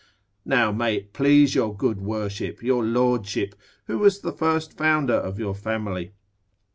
Now 0.45 0.71
may 0.71 0.95
it 0.95 1.13
please 1.13 1.53
your 1.53 1.77
good 1.77 2.01
worship, 2.01 2.63
your 2.63 2.83
lordship, 2.83 3.53
who 3.85 3.99
was 3.99 4.21
the 4.21 4.31
first 4.33 4.75
founder 4.75 5.13
of 5.13 5.37
your 5.37 5.53
family? 5.53 6.13